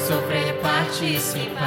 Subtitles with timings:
[0.00, 1.60] sofrer é participar.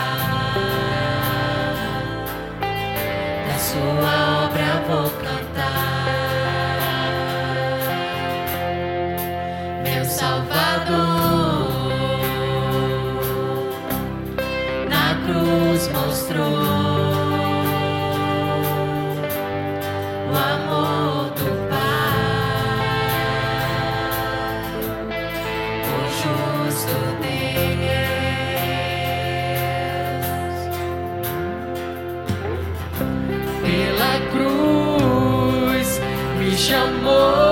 [3.48, 6.04] Da sua obra vou cantar.
[9.84, 10.94] Meu Salvador,
[14.90, 16.63] na cruz mostrou.
[36.66, 37.43] 像梦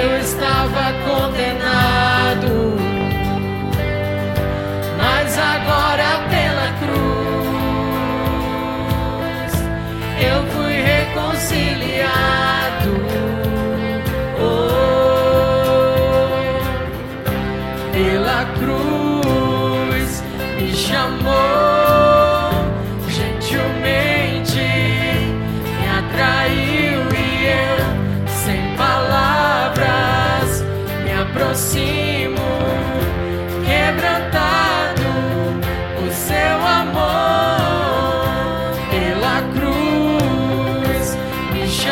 [0.00, 2.76] Eu estava condenado,
[4.96, 6.98] mas agora pela cruz
[10.20, 12.92] eu fui reconciliado.
[14.40, 16.60] Oh,
[17.92, 19.07] pela cruz.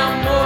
[0.07, 0.46] amor.